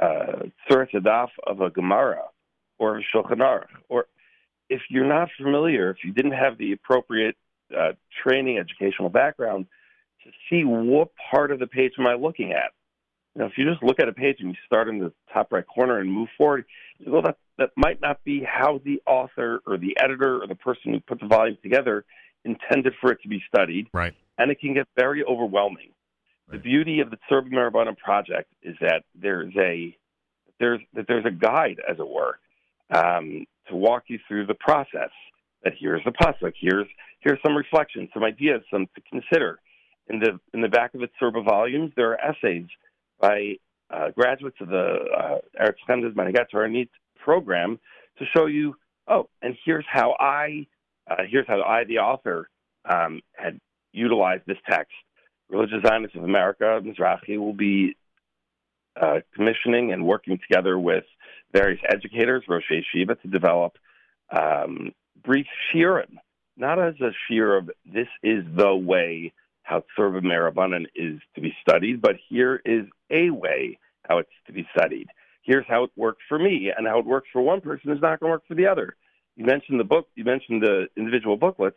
uh, 0.00 0.46
Daf 0.70 1.28
of 1.46 1.60
a 1.60 1.70
Gemara, 1.70 2.24
or 2.78 2.98
a 2.98 3.02
Shulchan 3.14 3.38
Aruch, 3.38 3.66
or 3.88 4.06
if 4.68 4.82
you're 4.88 5.06
not 5.06 5.28
familiar, 5.36 5.90
if 5.90 5.98
you 6.04 6.12
didn't 6.12 6.32
have 6.32 6.58
the 6.58 6.72
appropriate 6.72 7.36
uh, 7.76 7.92
training, 8.22 8.58
educational 8.58 9.08
background 9.08 9.66
to 10.24 10.30
see 10.48 10.64
what 10.64 11.08
part 11.30 11.50
of 11.50 11.58
the 11.58 11.66
page 11.66 11.92
am 11.98 12.06
I 12.06 12.14
looking 12.14 12.52
at. 12.52 12.72
You 13.34 13.40
know, 13.40 13.46
if 13.46 13.52
you 13.56 13.68
just 13.68 13.82
look 13.82 13.98
at 13.98 14.08
a 14.08 14.12
page 14.12 14.36
and 14.40 14.50
you 14.50 14.56
start 14.66 14.88
in 14.88 14.98
the 14.98 15.12
top 15.32 15.52
right 15.52 15.66
corner 15.66 15.98
and 15.98 16.12
move 16.12 16.28
forward, 16.36 16.66
well, 17.06 17.22
that 17.22 17.38
that 17.58 17.70
might 17.76 18.00
not 18.00 18.22
be 18.24 18.42
how 18.42 18.80
the 18.84 19.00
author 19.06 19.60
or 19.66 19.78
the 19.78 19.96
editor 20.02 20.42
or 20.42 20.46
the 20.46 20.54
person 20.54 20.92
who 20.92 21.00
put 21.00 21.20
the 21.20 21.26
volume 21.26 21.56
together 21.62 22.04
intended 22.44 22.92
for 23.00 23.12
it 23.12 23.22
to 23.22 23.28
be 23.28 23.42
studied. 23.46 23.88
Right. 23.92 24.14
And 24.38 24.50
it 24.50 24.60
can 24.60 24.74
get 24.74 24.86
very 24.96 25.24
overwhelming. 25.24 25.90
Right. 26.48 26.56
The 26.56 26.58
beauty 26.58 27.00
of 27.00 27.10
the 27.10 27.18
Tzurba 27.30 27.50
Mirabanan 27.50 27.96
project 27.96 28.50
is 28.62 28.76
that 28.80 29.04
there's 29.14 29.54
a 29.56 29.96
there's 30.60 30.80
that 30.94 31.06
there's 31.08 31.24
a 31.24 31.30
guide, 31.30 31.80
as 31.88 31.98
it 31.98 32.08
were, 32.08 32.38
um, 32.94 33.46
to 33.68 33.76
walk 33.76 34.04
you 34.08 34.18
through 34.28 34.46
the 34.46 34.54
process 34.54 35.10
that 35.64 35.74
here's 35.78 36.02
the 36.04 36.12
pasuk, 36.12 36.52
here's 36.58 36.86
here's 37.20 37.38
some 37.44 37.56
reflections, 37.56 38.08
some 38.12 38.24
ideas, 38.24 38.62
some 38.70 38.86
to 38.94 39.00
consider. 39.10 39.58
In 40.08 40.18
the 40.18 40.38
in 40.52 40.60
the 40.60 40.68
back 40.68 40.94
of 40.94 41.00
the 41.00 41.08
Tzurba 41.20 41.44
volumes, 41.44 41.92
there 41.96 42.10
are 42.10 42.20
essays 42.20 42.66
by 43.20 43.54
uh, 43.90 44.10
graduates 44.10 44.56
of 44.60 44.68
the 44.68 44.96
uh, 45.16 45.38
Eretz 45.60 46.46
Torah 46.50 46.84
program 47.18 47.78
to 48.18 48.24
show 48.36 48.46
you, 48.46 48.74
oh, 49.08 49.28
and 49.42 49.56
here's 49.64 49.84
how 49.88 50.16
I, 50.18 50.66
uh, 51.10 51.22
here's 51.28 51.46
how 51.46 51.62
I, 51.62 51.84
the 51.84 51.98
author, 51.98 52.48
um, 52.88 53.20
had 53.34 53.60
utilized 53.92 54.42
this 54.46 54.58
text. 54.68 54.92
Religious 55.48 55.82
Zionists 55.86 56.16
of 56.16 56.24
America, 56.24 56.80
Mizrahi, 56.82 57.38
will 57.38 57.52
be 57.52 57.96
uh, 59.00 59.20
commissioning 59.34 59.92
and 59.92 60.04
working 60.04 60.38
together 60.48 60.78
with 60.78 61.04
various 61.52 61.80
educators, 61.88 62.42
Rosh 62.48 62.64
Yeshiva, 62.70 63.20
to 63.20 63.28
develop 63.28 63.76
um, 64.30 64.92
brief 65.24 65.46
shiurim, 65.72 66.16
not 66.56 66.78
as 66.78 66.94
a 67.00 67.12
shiur 67.30 67.58
of 67.58 67.70
this 67.84 68.08
is 68.22 68.44
the 68.56 68.74
way 68.74 69.32
how 69.62 69.84
Tzurba 69.96 70.20
Mirabanan 70.20 70.86
is 70.94 71.20
to 71.34 71.40
be 71.40 71.54
studied, 71.60 72.02
but 72.02 72.16
here 72.28 72.60
is 72.64 72.86
a 73.10 73.30
way 73.30 73.78
how 74.08 74.18
it's 74.18 74.30
to 74.46 74.52
be 74.52 74.66
studied. 74.76 75.08
Here's 75.42 75.64
how 75.68 75.84
it 75.84 75.90
works 75.96 76.22
for 76.28 76.38
me, 76.38 76.72
and 76.76 76.86
how 76.86 76.98
it 76.98 77.06
works 77.06 77.28
for 77.32 77.42
one 77.42 77.60
person 77.60 77.90
is 77.90 78.00
not 78.00 78.20
going 78.20 78.30
to 78.30 78.34
work 78.34 78.46
for 78.46 78.54
the 78.54 78.66
other. 78.66 78.96
You 79.36 79.44
mentioned 79.44 79.80
the 79.80 79.84
book, 79.84 80.08
you 80.14 80.24
mentioned 80.24 80.62
the 80.62 80.88
individual 80.96 81.36
booklets. 81.36 81.76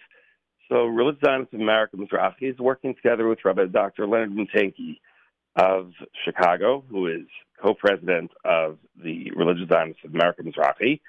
So, 0.69 0.85
Religious 0.85 1.21
Zionists 1.23 1.53
of 1.53 1.61
America 1.61 1.95
Mizrahi 1.95 2.51
is 2.51 2.57
working 2.57 2.95
together 2.95 3.27
with 3.27 3.39
Rabbi 3.45 3.65
Dr. 3.65 4.07
Leonard 4.07 4.31
Matanky 4.31 4.99
of 5.55 5.91
Chicago, 6.25 6.83
who 6.89 7.07
is 7.07 7.27
co-president 7.61 8.31
of 8.43 8.77
the 9.01 9.31
Religious 9.35 9.69
Zionists 9.69 10.03
of 10.03 10.13
America 10.13 10.43
Mizrahi, 10.43 10.99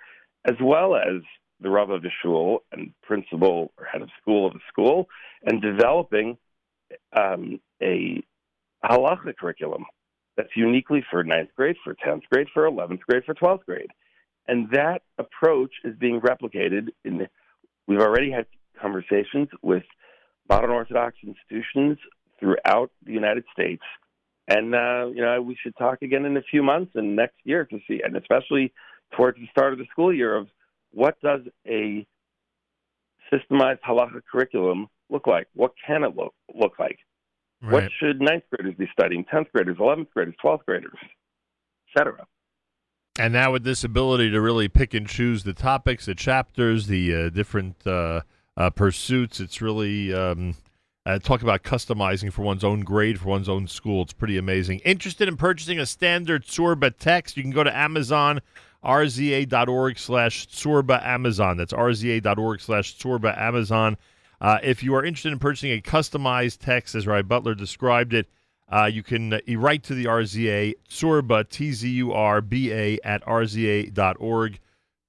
as 0.44 0.54
well 0.60 0.94
as 0.94 1.22
the 1.60 1.70
Rav 1.70 1.90
of 1.90 2.02
the 2.02 2.10
shul 2.22 2.62
and 2.72 2.92
principal 3.02 3.72
or 3.78 3.84
head 3.84 4.02
of 4.02 4.10
school 4.20 4.46
of 4.46 4.52
the 4.52 4.60
school, 4.68 5.08
and 5.44 5.62
developing 5.62 6.36
um, 7.16 7.60
a 7.82 8.22
halacha 8.84 9.36
curriculum 9.36 9.84
that's 10.36 10.54
uniquely 10.54 11.04
for 11.10 11.24
ninth 11.24 11.50
grade, 11.56 11.76
for 11.82 11.94
10th 11.94 12.22
grade, 12.30 12.46
for 12.52 12.70
11th 12.70 13.00
grade, 13.00 13.24
for 13.24 13.34
12th 13.34 13.64
grade. 13.64 13.90
And 14.48 14.70
that 14.72 15.02
approach 15.18 15.72
is 15.82 15.96
being 15.98 16.20
replicated 16.20 16.88
in, 17.04 17.26
we've 17.88 18.00
already 18.00 18.30
had 18.30 18.46
conversations 18.80 19.48
with 19.62 19.82
modern 20.48 20.70
Orthodox 20.70 21.16
institutions 21.24 21.98
throughout 22.38 22.90
the 23.04 23.12
United 23.12 23.44
States. 23.52 23.82
And, 24.46 24.74
uh, 24.74 25.06
you 25.12 25.22
know, 25.22 25.42
we 25.42 25.56
should 25.60 25.76
talk 25.76 26.02
again 26.02 26.24
in 26.24 26.36
a 26.36 26.42
few 26.42 26.62
months 26.62 26.92
and 26.94 27.16
next 27.16 27.36
year 27.44 27.64
to 27.64 27.78
see, 27.88 28.00
and 28.04 28.16
especially 28.16 28.72
towards 29.16 29.38
the 29.38 29.48
start 29.50 29.72
of 29.72 29.78
the 29.78 29.86
school 29.90 30.12
year 30.12 30.36
of 30.36 30.46
what 30.92 31.20
does 31.20 31.40
a 31.66 32.06
systemized 33.32 33.80
halacha 33.86 34.20
curriculum 34.30 34.88
look 35.10 35.26
like? 35.26 35.48
What 35.54 35.72
can 35.86 36.04
it 36.04 36.16
look, 36.16 36.34
look 36.54 36.78
like? 36.78 36.98
Right. 37.62 37.72
What 37.72 37.90
should 37.98 38.20
ninth 38.20 38.44
graders 38.52 38.74
be 38.78 38.88
studying, 38.92 39.24
10th 39.24 39.50
graders, 39.52 39.76
11th 39.78 40.10
graders, 40.10 40.34
12th 40.44 40.64
graders, 40.66 40.98
etc.? 41.96 42.26
And 43.18 43.32
now 43.32 43.52
with 43.52 43.64
this 43.64 43.82
ability 43.82 44.30
to 44.30 44.40
really 44.40 44.68
pick 44.68 44.92
and 44.92 45.08
choose 45.08 45.42
the 45.42 45.54
topics, 45.54 46.04
the 46.04 46.14
chapters, 46.14 46.86
the 46.86 47.14
uh, 47.14 47.28
different 47.30 47.86
uh, 47.86 48.20
uh, 48.56 48.70
pursuits, 48.70 49.40
it's 49.40 49.62
really 49.62 50.12
um, 50.12 50.54
uh, 51.06 51.18
talk 51.18 51.40
about 51.40 51.62
customizing 51.62 52.30
for 52.30 52.42
one's 52.42 52.62
own 52.62 52.80
grade, 52.80 53.18
for 53.18 53.28
one's 53.28 53.48
own 53.48 53.66
school. 53.68 54.02
It's 54.02 54.12
pretty 54.12 54.36
amazing. 54.36 54.80
Interested 54.80 55.28
in 55.28 55.38
purchasing 55.38 55.78
a 55.78 55.86
standard 55.86 56.44
Tzurba 56.44 56.94
text? 56.98 57.38
You 57.38 57.42
can 57.42 57.52
go 57.52 57.64
to 57.64 57.74
Amazon 57.74 58.40
rza.org 58.84 59.98
slash 59.98 60.48
Tzurba 60.48 61.04
Amazon. 61.04 61.56
That's 61.56 61.72
rza.org 61.72 62.60
slash 62.60 62.98
Tzurba 62.98 63.36
Amazon. 63.36 63.96
Uh, 64.40 64.58
if 64.62 64.82
you 64.82 64.94
are 64.94 65.04
interested 65.04 65.32
in 65.32 65.38
purchasing 65.38 65.72
a 65.72 65.80
customized 65.80 66.58
text, 66.58 66.94
as 66.94 67.06
Ray 67.06 67.22
Butler 67.22 67.54
described 67.54 68.12
it, 68.14 68.28
uh, 68.68 68.84
you 68.92 69.02
can 69.02 69.32
uh, 69.32 69.38
write 69.56 69.84
to 69.84 69.94
the 69.94 70.06
RZA, 70.06 70.74
Tzurba, 70.88 71.48
T 71.48 71.72
Z 71.72 71.88
U 71.88 72.12
R 72.12 72.40
B 72.40 72.72
A, 72.72 72.98
at 73.04 73.24
rza.org, 73.24 74.58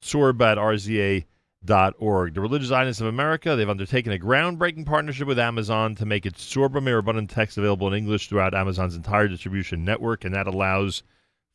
Tzurba 0.02 0.52
at 0.52 0.58
rza.org. 0.58 2.34
The 2.34 2.42
Religious 2.42 2.70
Zionists 2.70 3.02
of 3.02 3.08
America, 3.08 3.56
they've 3.56 3.70
undertaken 3.70 4.14
a 4.14 4.20
groundbreaking 4.20 4.86
partnership 4.86 5.28
with 5.28 5.40
Amazon 5.40 5.96
to 5.96 6.06
make 6.06 6.26
its 6.26 6.54
Tzurba 6.54 6.80
Mirabanan 6.82 7.28
text 7.28 7.58
available 7.58 7.88
in 7.88 7.96
English 7.96 8.30
throughout 8.30 8.54
Amazon's 8.54 8.96
entire 8.96 9.28
distribution 9.28 9.84
network, 9.84 10.24
and 10.24 10.36
that 10.36 10.48
allows 10.48 11.02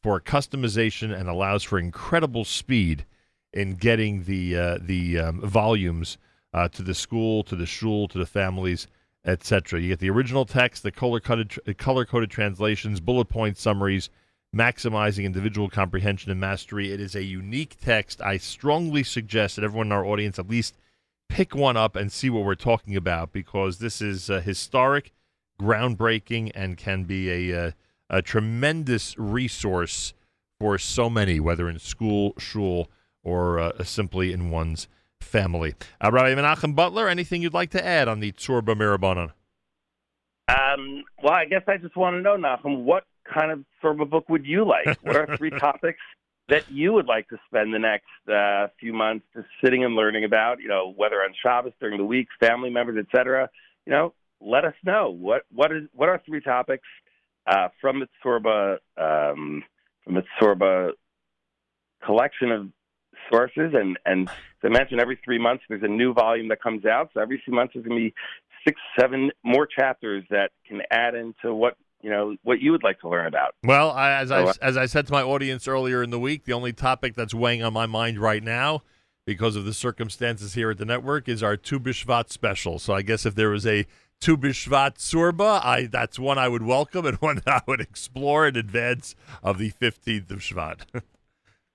for 0.03 0.21
customization 0.21 1.17
and 1.17 1.29
allows 1.29 1.63
for 1.63 1.79
incredible 1.79 2.45
speed 2.45 3.05
in 3.53 3.75
getting 3.75 4.25
the 4.25 4.57
uh, 4.57 4.79
the 4.81 5.19
um, 5.19 5.41
volumes 5.41 6.19
uh, 6.53 6.69
to 6.69 6.83
the 6.83 6.95
school, 6.95 7.43
to 7.45 7.57
the 7.57 7.67
shul, 7.67 8.09
to 8.09 8.19
the 8.19 8.27
families, 8.27 8.87
etc. 9.25 9.81
You 9.81 9.89
get 9.89 10.01
the 10.01 10.11
original 10.11 10.45
text, 10.45 10.83
the 10.83 10.91
color 10.91 11.21
coded 11.21 11.79
color 11.79 12.05
coded 12.05 12.31
translations, 12.31 13.01
bullet 13.01 13.29
point 13.29 13.57
summaries, 13.59 14.11
maximizing 14.55 15.25
individual 15.25 15.69
comprehension 15.69 16.31
and 16.31 16.41
mastery. 16.41 16.93
It 16.93 17.01
is 17.01 17.15
a 17.15 17.23
unique 17.23 17.77
text. 17.81 18.21
I 18.21 18.37
strongly 18.39 19.03
suggest 19.03 19.57
that 19.57 19.65
everyone 19.65 19.89
in 19.89 19.93
our 19.93 20.05
audience 20.05 20.39
at 20.39 20.49
least 20.49 20.77
pick 21.29 21.55
one 21.55 21.77
up 21.77 21.97
and 21.97 22.13
see 22.13 22.29
what 22.29 22.45
we're 22.45 22.55
talking 22.55 22.97
about 22.97 23.33
because 23.33 23.79
this 23.79 24.03
is 24.03 24.29
uh, 24.29 24.41
historic, 24.41 25.13
groundbreaking, 25.61 26.51
and 26.55 26.77
can 26.77 27.05
be 27.05 27.51
a 27.51 27.67
uh, 27.67 27.71
a 28.11 28.23
tremendous 28.23 29.17
resource 29.19 30.15
for 30.61 30.79
so 30.79 31.11
many, 31.11 31.41
whether 31.41 31.69
in 31.69 31.79
school, 31.79 32.35
shul, 32.39 32.89
or 33.25 33.59
uh, 33.59 33.85
simply 33.85 34.33
in 34.33 34.51
one's 34.51 34.89
family. 35.21 35.75
Uh, 36.01 36.11
Rabbi 36.13 36.35
Menachem 36.35 36.75
Butler, 36.75 37.09
anything 37.09 37.43
you'd 37.43 37.55
like 37.55 37.71
to 37.71 37.85
add 37.85 38.09
on 38.09 38.21
the 38.21 38.33
Tzurba 38.33 38.75
Mirabanan? 38.75 39.33
Um, 40.49 41.05
well, 41.23 41.33
I 41.33 41.47
guess 41.47 41.63
I 41.67 41.79
just 41.79 41.97
want 41.97 42.15
to 42.15 42.21
know, 42.21 42.37
Nachum, 42.37 42.85
what 42.85 43.05
kind 43.33 43.51
of 43.51 43.65
Tzurba 43.83 44.09
book 44.09 44.29
would 44.29 44.45
you 44.45 44.67
like? 44.67 44.99
What 45.03 45.17
are 45.17 45.37
three 45.37 45.51
topics 45.59 46.01
that 46.49 46.71
you 46.71 46.93
would 46.93 47.07
like 47.07 47.29
to 47.29 47.39
spend 47.47 47.73
the 47.73 47.79
next 47.79 48.07
uh, 48.29 48.69
few 48.79 48.93
months 48.93 49.25
just 49.35 49.47
sitting 49.65 49.85
and 49.85 49.95
learning 49.95 50.25
about, 50.25 50.61
you 50.61 50.69
know, 50.69 50.93
whether 50.97 51.17
on 51.17 51.33
Shabbos 51.43 51.73
during 51.81 51.99
the 51.99 52.05
week, 52.05 52.29
family 52.41 52.71
members, 52.71 53.05
etc. 53.05 53.49
You 53.87 53.93
know, 53.93 54.15
let 54.41 54.65
us 54.65 54.75
know 54.85 55.11
what 55.11 55.43
what 55.53 55.73
is 55.73 55.85
what 55.95 56.09
are 56.09 56.21
three 56.27 56.41
topics 56.41 56.87
uh, 57.47 57.69
from 57.81 58.01
the 58.01 58.09
Tzurba 58.25 58.79
um, 58.97 59.65
from 60.05 60.15
the 60.15 60.25
Tzurba 60.41 60.91
collection 62.05 62.51
of 62.51 62.69
sources, 63.31 63.73
and 63.75 63.99
and 64.05 64.29
as 64.29 64.35
I 64.65 64.69
mentioned, 64.69 65.01
every 65.01 65.19
three 65.25 65.39
months 65.39 65.65
there's 65.69 65.83
a 65.83 65.89
new 65.89 66.13
volume 66.13 66.49
that 66.49 66.63
comes 66.63 66.85
out. 66.85 67.11
So 67.15 67.21
every 67.21 67.41
few 67.45 67.55
months 67.55 67.75
there's 67.75 67.87
going 67.87 67.99
to 67.99 68.09
be 68.09 68.15
six, 68.67 68.81
seven 68.99 69.31
more 69.43 69.67
chapters 69.67 70.25
that 70.31 70.51
can 70.67 70.83
add 70.91 71.15
into 71.15 71.55
what 71.55 71.77
you 72.01 72.11
know 72.11 72.37
what 72.43 72.61
you 72.61 72.73
would 72.73 72.83
like 72.83 73.01
to 73.01 73.09
learn 73.09 73.27
about. 73.27 73.55
Well, 73.63 73.91
I, 73.91 74.13
as 74.21 74.31
I 74.31 74.53
as 74.61 74.77
I 74.77 74.87
said 74.87 75.07
to 75.07 75.13
my 75.13 75.23
audience 75.23 75.69
earlier 75.69 76.03
in 76.03 76.11
the 76.11 76.21
week, 76.21 76.45
the 76.45 76.53
only 76.53 76.73
topic 76.73 77.15
that's 77.15 77.35
weighing 77.35 77.63
on 77.63 77.73
my 77.73 77.87
mind 77.87 78.19
right 78.19 78.43
now, 78.43 78.83
because 79.25 79.57
of 79.57 79.65
the 79.65 79.75
circumstances 79.75 80.55
here 80.55 80.71
at 80.71 80.79
the 80.79 80.85
network, 80.85 81.29
is 81.29 81.43
our 81.43 81.57
Tu 81.57 81.79
B'Shvat 81.79 82.31
special. 82.31 82.79
So 82.79 82.93
I 82.93 83.03
guess 83.03 83.25
if 83.25 83.35
there 83.35 83.51
was 83.51 83.67
a 83.67 83.87
Tu 84.23 84.37
B'Shvat 84.37 84.99
Tzurba, 84.99 85.65
I 85.65 85.87
that's 85.87 86.17
one 86.17 86.39
I 86.39 86.47
would 86.47 86.63
welcome 86.63 87.05
and 87.07 87.17
one 87.21 87.43
I 87.45 87.61
would 87.67 87.81
explore 87.81 88.47
in 88.47 88.57
advance 88.57 89.17
of 89.43 89.59
the 89.59 89.71
fifteenth 89.71 90.31
of 90.31 90.39
Shvat. 90.39 90.83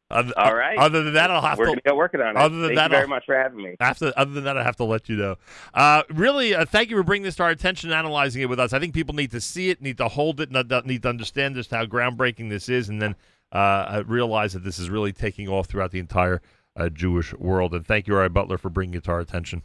Other, 0.10 0.32
All 0.38 0.56
right. 0.56 0.78
Other 0.78 1.04
than 1.04 1.16
that, 1.16 1.30
I'll 1.30 1.42
have 1.42 1.58
We're 1.58 1.66
to. 1.66 1.72
We're 1.72 1.74
going 1.74 1.78
to 1.80 1.84
get 1.84 1.96
working 1.98 2.22
on 2.22 2.38
it. 2.38 2.40
Other 2.40 2.56
than 2.56 2.68
thank 2.68 2.78
that, 2.78 2.84
you 2.86 2.90
very 2.92 3.02
I'll, 3.02 3.10
much 3.10 3.26
for 3.26 3.36
having 3.38 3.62
me. 3.62 3.76
After, 3.82 4.14
other 4.16 4.32
than 4.32 4.46
that, 4.46 4.58
I 4.58 4.64
have 4.64 4.78
to 4.78 4.86
let 4.86 5.10
you 5.10 5.18
know. 5.18 5.36
Uh, 5.74 6.04
really, 6.10 6.56
uh, 6.56 6.64
thank 6.64 6.90
you 6.90 6.96
for 6.96 7.04
bringing 7.04 7.26
this 7.26 7.36
to 7.36 7.44
our 7.44 7.50
attention 7.50 7.90
and 7.92 8.00
analyzing 8.00 8.42
it 8.42 8.46
with 8.46 8.58
us. 8.58 8.72
I 8.72 8.80
think 8.80 8.94
people 8.94 9.14
need 9.14 9.32
to 9.32 9.42
see 9.42 9.70
it, 9.70 9.82
need 9.82 9.98
to 9.98 10.08
hold 10.08 10.40
it, 10.40 10.50
need 10.50 11.02
to 11.02 11.10
understand 11.10 11.56
just 11.56 11.72
how 11.72 11.86
groundbreaking 11.86 12.50
this 12.50 12.70
is, 12.70 12.88
and 12.88 13.02
then 13.02 13.18
uh, 13.52 14.04
realize 14.08 14.54
that 14.54 14.64
this 14.64 14.80
is 14.80 14.90
really 14.90 15.12
taking 15.12 15.50
off 15.50 15.68
throughout 15.68 15.92
the 15.92 16.00
entire 16.00 16.42
uh, 16.78 16.88
Jewish 16.88 17.34
world. 17.34 17.74
And 17.74 17.86
thank 17.86 18.08
you, 18.08 18.16
Ari 18.16 18.30
Butler, 18.30 18.58
for 18.58 18.70
bringing 18.70 18.96
it 18.96 19.04
to 19.04 19.12
our 19.12 19.20
attention. 19.20 19.64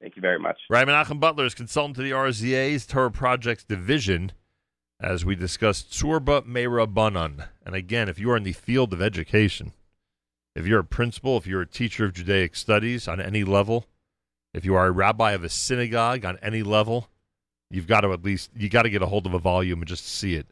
Thank 0.00 0.16
you 0.16 0.22
very 0.22 0.38
much. 0.38 0.58
Ryan 0.70 0.88
Menachem 0.88 1.20
Butler 1.20 1.44
is 1.44 1.54
consultant 1.54 1.96
to 1.96 2.02
the 2.02 2.12
RZA's 2.12 2.86
Torah 2.86 3.10
Projects 3.10 3.64
Division 3.64 4.32
as 4.98 5.24
we 5.24 5.34
discussed 5.34 5.90
Tzurba 5.90 6.42
Mirabanan. 6.46 7.48
And 7.64 7.74
again, 7.74 8.08
if 8.08 8.18
you 8.18 8.30
are 8.30 8.36
in 8.36 8.42
the 8.42 8.52
field 8.52 8.92
of 8.92 9.02
education, 9.02 9.72
if 10.54 10.66
you're 10.66 10.80
a 10.80 10.84
principal, 10.84 11.36
if 11.36 11.46
you're 11.46 11.62
a 11.62 11.66
teacher 11.66 12.06
of 12.06 12.14
Judaic 12.14 12.56
studies 12.56 13.08
on 13.08 13.20
any 13.20 13.44
level, 13.44 13.86
if 14.54 14.64
you 14.64 14.74
are 14.74 14.86
a 14.86 14.92
rabbi 14.92 15.32
of 15.32 15.44
a 15.44 15.48
synagogue 15.48 16.24
on 16.24 16.38
any 16.42 16.62
level, 16.62 17.08
you've 17.70 17.86
got 17.86 18.00
to 18.00 18.12
at 18.12 18.24
least 18.24 18.50
you 18.56 18.68
got 18.68 18.82
to 18.82 18.90
get 18.90 19.02
a 19.02 19.06
hold 19.06 19.26
of 19.26 19.34
a 19.34 19.38
volume 19.38 19.80
and 19.80 19.88
just 19.88 20.06
see 20.06 20.34
it 20.34 20.46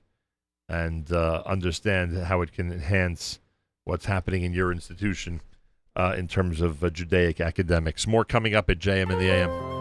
and 0.68 1.10
uh, 1.10 1.42
understand 1.46 2.16
how 2.24 2.42
it 2.42 2.52
can 2.52 2.70
enhance 2.70 3.40
what's 3.84 4.04
happening 4.04 4.42
in 4.42 4.52
your 4.52 4.70
institution 4.70 5.40
in 6.16 6.28
terms 6.28 6.60
of 6.60 6.82
uh, 6.82 6.90
Judaic 6.90 7.40
academics. 7.40 8.06
More 8.06 8.24
coming 8.24 8.54
up 8.54 8.70
at 8.70 8.78
JM 8.78 9.10
in 9.10 9.18
the 9.18 9.30
AM. 9.30 9.77